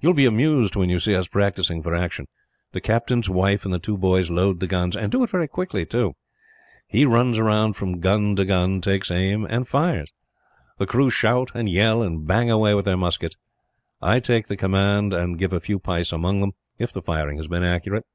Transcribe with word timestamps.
"You 0.00 0.08
will 0.08 0.14
be 0.14 0.24
amused 0.24 0.76
when 0.76 0.88
you 0.88 0.98
see 0.98 1.14
us 1.14 1.28
practising 1.28 1.82
for 1.82 1.94
action. 1.94 2.26
The 2.72 2.80
captain's 2.80 3.28
wife 3.28 3.66
and 3.66 3.74
the 3.74 3.78
two 3.78 3.98
boys 3.98 4.30
load 4.30 4.60
the 4.60 4.66
guns, 4.66 4.96
and 4.96 5.12
do 5.12 5.22
it 5.22 5.28
very 5.28 5.46
quickly, 5.46 5.84
too. 5.84 6.14
He 6.86 7.04
runs 7.04 7.38
round 7.38 7.76
from 7.76 8.00
gun 8.00 8.34
to 8.36 8.46
gun, 8.46 8.80
takes 8.80 9.10
aim, 9.10 9.44
and 9.44 9.68
fires. 9.68 10.10
The 10.78 10.86
crew 10.86 11.10
shout, 11.10 11.50
and 11.54 11.68
yell, 11.68 12.00
and 12.02 12.26
bang 12.26 12.50
away 12.50 12.72
with 12.72 12.86
their 12.86 12.96
muskets. 12.96 13.36
I 14.00 14.20
take 14.20 14.46
the 14.46 14.56
command, 14.56 15.12
and 15.12 15.38
give 15.38 15.52
a 15.52 15.60
few 15.60 15.78
pice 15.78 16.12
among 16.12 16.40
them, 16.40 16.52
if 16.78 16.90
the 16.90 17.02
firing 17.02 17.36
has 17.36 17.46
been 17.46 17.62
accurate. 17.62 18.06